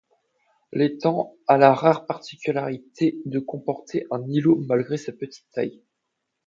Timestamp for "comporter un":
3.37-4.23